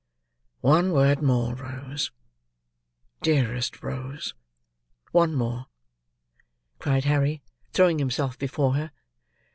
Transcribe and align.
"One 0.61 0.93
word 0.93 1.21
more, 1.21 1.53
Rose. 1.53 2.09
Dearest 3.21 3.83
Rose! 3.83 4.33
one 5.11 5.35
more!" 5.35 5.67
cried 6.79 7.03
Harry, 7.03 7.43
throwing 7.71 7.99
himself 7.99 8.35
before 8.39 8.73
her. 8.73 8.91